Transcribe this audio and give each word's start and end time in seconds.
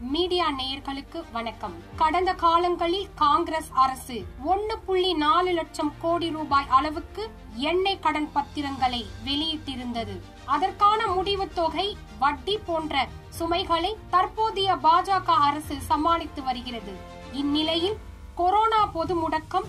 Media 0.00 0.50
நேயர்களுக்கு 0.50 1.24
வணக்கம். 1.32 1.74
கடந்த 1.96 2.32
காலங்களில் 2.32 3.06
காங்கிரஸ் 3.14 3.70
அரசு 3.72 4.26
ஒன்னு 4.44 4.78
புள்ளி 4.78 5.14
நாலு 5.14 5.52
லட்சம் 5.52 5.92
கோடி 6.00 6.30
ரூபாய் 6.30 6.66
அளவுக்கு 6.68 7.30
எண்ணெய் 7.54 7.98
கடன் 7.98 8.32
பத்திரங்களை 8.32 9.06
வெளியிட்டிருந்தது. 9.24 10.20
அதற்கான 10.44 11.06
முடிவு 11.06 11.48
தொகை 11.54 11.96
வட்டி 12.18 12.58
போன்ற 12.58 13.08
சுமைகளை 13.28 13.96
தற்போதைய 14.10 14.74
பாஜக 14.74 15.24
அரசு 15.24 15.80
சமாளித்து 15.80 16.42
வருகிறது. 16.42 16.96
இந்நிலையில் 17.32 17.96
கொரோனா 18.34 18.86
பொது 18.86 19.28
முடக்கம் 19.28 19.64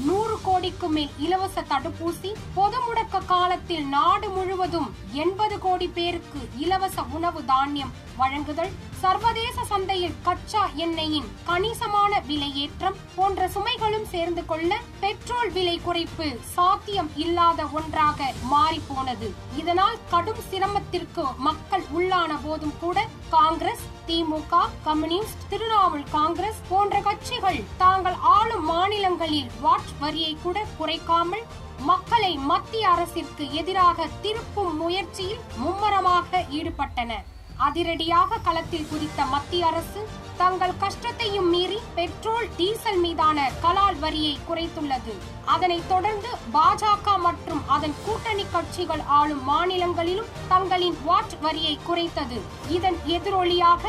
நூறு 0.00 0.36
கோடிக்கு 0.42 0.88
மேல் 0.88 1.10
இலவச 1.18 1.62
தடுப்பூசி 1.70 2.30
பொது 2.54 2.78
முடக்க 2.80 3.20
காலத்தில் 3.26 3.84
நாடு 3.88 4.28
முழுவதும் 4.28 4.88
எண்பது 5.14 5.56
கோடி 5.58 5.88
பேருக்கு 5.90 6.40
இலவச 6.58 7.04
உணவு 7.12 7.40
தானியம் 7.44 7.92
வழங்குதல் 8.16 8.72
சர்வதேச 9.02 9.56
சந்தையில் 9.64 10.18
கச்சா 10.22 10.62
எண்ணெயின் 10.76 11.28
கணிசமான 11.44 12.20
விலையேற்றம் 12.28 12.98
போன்ற 13.16 13.48
சுமைகளும் 13.48 14.06
சேர்ந்து 14.06 14.42
கொள்ள 14.44 14.72
பெட்ரோல் 15.00 15.50
விலை 15.50 15.76
குறைப்பு 15.78 16.28
சாத்தியம் 16.54 17.10
இல்லாத 17.16 17.66
ஒன்றாக 17.72 18.30
மாறி 18.44 18.80
போனது 18.88 19.28
இதனால் 19.56 19.98
கடும் 20.10 20.44
சிரமத்திற்கு 20.50 21.24
மக்கள் 21.40 21.86
உள்ளான 21.92 22.32
போதும் 22.44 22.78
கூட 22.80 22.98
காங்கிரஸ் 23.30 23.84
திமுக 24.06 24.54
கம்யூனிஸ்ட் 24.84 25.44
திரிணாமுல் 25.50 26.06
காங்கிரஸ் 26.10 26.60
போன்ற 26.68 26.96
கட்சிகள் 27.00 27.60
மாநிலங்களில் 29.02 29.54
வாட் 29.62 29.92
வரியை 30.00 30.32
கூட 30.42 30.58
குறைக்காமல் 30.78 31.46
மக்களை 31.88 32.30
மத்திய 32.50 32.84
அரசிற்கு 32.88 33.44
எதிராக 33.60 34.06
திருப்பும் 34.24 34.74
முயற்சியில் 34.82 35.40
மும்மரமாக 35.62 36.42
ஈடுபட்டன. 36.58 37.10
அதிரடியாக 37.66 38.38
களத்தில் 38.46 38.86
குதித்த 38.92 39.26
மத்திய 39.32 39.66
அரசு 39.70 40.00
தங்கள் 40.36 40.76
கஷ்டத்தையும் 40.84 41.50
மீறி 41.54 41.80
பெட்ரோல் 41.98 42.48
டீசல் 42.56 43.00
மீதான 43.04 43.48
கலால் 43.64 43.98
வரியை 44.04 44.34
குறைத்துள்ளது. 44.48 45.16
அதனைத் 45.56 45.90
தொடர்ந்து 45.92 46.32
பாஜக 46.56 47.18
மற்றும் 47.26 47.62
அதன் 47.76 47.98
கூட்டணி 48.06 48.46
கட்சிகள் 48.54 49.04
ஆளும் 49.18 49.44
மாநிலங்களிலும் 49.52 50.32
தங்களின் 50.54 50.98
வாட் 51.04 51.36
வரியை 51.46 51.76
குறைத்தது. 51.88 52.40
இதன் 52.78 53.00
எதிரொலியாக 53.18 53.84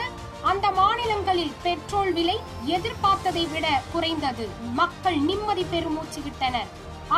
அந்த 0.49 0.67
மாநிலங்களில் 0.77 1.51
பெட்ரோல் 1.65 2.11
விலை 2.13 2.35
எதிர்பார்த்ததை 2.75 3.43
விட 3.51 3.67
குறைந்தது. 3.93 4.45
மக்கள் 4.79 5.17
நிம்மதி 5.27 5.65
பெருமூச்சு 5.73 6.21
விட்டனர். 6.21 6.71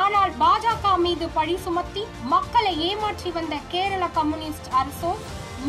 ஆனால் 0.04 0.31
பாஜக 0.40 0.92
மீது 0.98 1.26
பழி 1.38 1.56
சுமத்தி 1.66 2.03
மக்களை 2.34 2.73
ஏமாற்றி 2.90 3.31
வந்த 3.31 3.56
கேரள 3.73 4.03
கம்யூனிஸ்ட் 4.18 4.70
அரசோ 4.81 5.12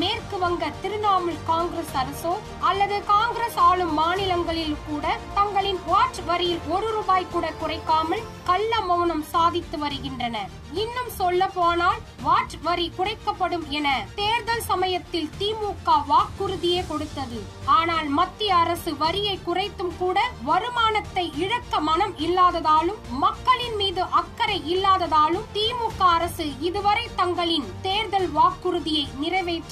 மேற்கு 0.01 0.37
வங்க 0.39 0.71
திரிணாமுல் 0.83 1.41
காங்கிரஸ் 1.51 1.95
அரசோ 2.03 2.33
அல்லது 2.71 2.97
காங்கிரஸ் 3.13 3.59
ஆளும் 3.69 3.95
மாநிலங்களில் 4.01 4.77
கூட 4.89 5.05
தங்களின் 5.39 5.81
வாட் 5.91 6.21
வரியில் 6.29 6.65
ஒரு 6.75 6.89
ரூபாய் 6.97 7.33
கூட 7.35 7.47
குறைக்காமல் 7.61 8.25
கள்ள 8.49 8.73
மௌனம் 8.89 9.25
சாதித்து 9.33 9.77
வருகின்றன. 9.79 10.37
இன்னும் 10.83 11.11
சொல்ல 11.21 11.43
போனால் 11.55 12.01
வாட் 12.27 12.55
வரி 12.67 12.87
குறைக்கப்படும் 12.99 13.65
என 13.79 13.89
தேர்தல் 14.15 14.65
சமயத்தில் 14.71 15.31
திமுக 15.39 15.95
வாக்குறுதியே 16.11 16.83
கொடுத்தது. 16.91 17.39
ஆனால் 17.79 18.09
மத்திய 18.19 18.57
அரசு 18.57 18.93
வரியை 19.03 19.37
குறைத்தும் 19.47 19.95
கூட 19.99 20.21
வருமானத்தை 20.51 21.27
இழக்க 21.45 21.81
மனம் 21.89 22.15
இல்லாததாலும் 22.27 23.01
மக்களின் 23.25 23.77
மீது 23.77 24.05
அக்கறை 24.21 24.59
இல்லாததாலும் 24.75 25.49
திமுக 25.57 26.01
அரசு 26.17 26.47
இதுவரை 26.69 27.07
தங்களின் 27.23 27.69
தேர்தல் 27.89 28.31
வாக்குறுதியை 28.39 29.07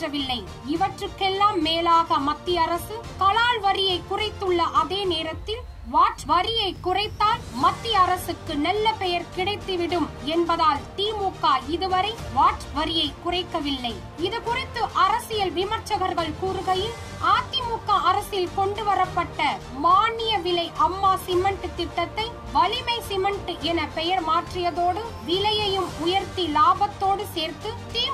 நிறைவேற்றவில்லை 0.04 0.40
இவற்றுக்கெல்லாம் 0.72 1.58
மேலாக 1.66 2.18
மத்திய 2.28 2.64
அரசு 2.66 2.96
கலால் 3.22 3.60
வரியை 3.66 3.98
குறைத்துள்ள 4.10 4.60
அதே 4.80 5.00
நேரத்தில் 5.04 5.62
வாட் 5.94 6.22
வரியை 6.26 6.68
குறைத்தால் 6.84 7.40
மத்திய 7.62 7.96
அரசுக்கு 8.00 8.54
நல்ல 8.56 8.92
பெயர் 9.00 9.26
கிடைத்துவிடும் 9.36 10.06
என்பதால் 10.34 10.84
திமுக 10.96 11.50
இதுவரை 11.68 12.12
வாட் 12.36 12.64
வரியை 12.74 13.08
குறைக்கவில்லை. 13.24 13.92
இது 14.26 14.38
குறித்து 14.42 14.82
அரசியல் 15.06 15.52
விமர்சகர்கள் 15.58 16.32
கூறுகையில் 16.40 16.96
அதிமுக 17.34 17.90
அரசில் 18.10 18.54
கொண்டு 18.56 18.84
வரப்பட்ட 18.84 19.42
மானிய 19.84 20.32
விலை 20.38 20.66
அம்மா 20.86 21.12
சிமெண்ட் 21.26 21.68
திட்டத்தை 21.76 22.26
வலிமை 22.52 22.98
சிமெண்ட் 23.10 23.52
என 23.70 23.86
பெயர் 23.94 24.24
மாற்றியதோடு 24.30 25.04
விலையையும் 25.28 25.90
உயர்த்தி 26.06 26.46
லாபத்தோடு 26.56 27.26
சேர்த்து 27.36 27.70
திமுக 27.94 28.13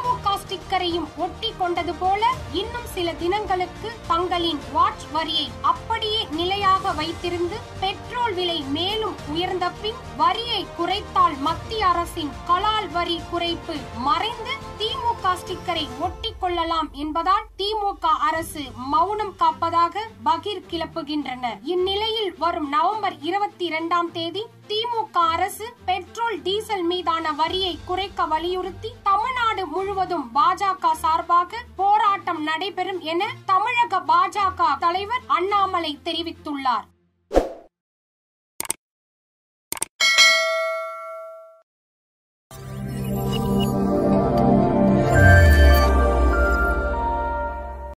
கடற்கரையும் 0.72 1.06
ஒட்டி 1.16 1.48
கொண்டது 1.52 1.92
போல 1.94 2.22
இன்னும் 2.52 2.86
சில 2.92 3.12
தினங்களுக்கு 3.12 3.88
தங்களின் 4.06 4.60
வாட்ச் 4.72 5.06
வரியை 5.12 5.46
அப்படியே 5.70 6.20
நிலையாக 6.32 6.92
வைத்திருந்து 6.92 7.56
பெட்ரோல் 7.80 8.34
விலை 8.34 8.58
மேலும் 8.70 9.16
உயர்ந்த 9.32 9.68
பின் 9.80 9.98
வரியை 10.16 10.60
குறைத்தால் 10.76 11.36
மத்திய 11.40 11.88
அரசின் 11.88 12.32
கலால் 12.48 12.88
வரி 12.90 13.16
குறைப்பு 13.32 13.76
மறைந்து 14.04 14.54
திமுக 14.80 15.34
ஸ்டிக்கரை 15.40 15.84
ஒட்டி 16.00 16.30
கொள்ளலாம் 16.34 16.90
என்பதால் 16.96 17.48
திமுக 17.56 18.14
அரசு 18.28 18.62
மௌனம் 18.92 19.34
காப்பதாக 19.36 20.06
பகிர் 20.24 20.64
கிளப்புகின்றனர் 20.70 21.60
இந்நிலையில் 21.70 22.32
வரும் 22.38 22.70
நவம்பர் 22.70 23.18
இருபத்தி 23.22 23.66
இரண்டாம் 23.66 24.10
தேதி 24.12 24.44
திமுக 24.68 25.18
அரசு 25.30 25.66
பெட்ரோல் 25.84 26.38
டீசல் 26.42 26.86
மீதான 26.86 27.32
வரியை 27.34 27.74
குறைக்க 27.84 28.26
வலியுறுத்தி 28.26 28.90
தமிழ்நாடு 29.60 29.76
முழுவதும் 29.76 30.28
பாஜக 30.36 30.90
சார்பாக 31.00 31.58
போராட்டம் 31.76 32.40
நடைபெறும் 32.42 33.00
என 33.12 33.22
தமிழக 33.50 33.98
பாஜக 34.10 34.68
தலைவர் 34.78 35.24
அண்ணாமலை 35.36 35.90
தெரிவித்துள்ளார். 36.04 36.86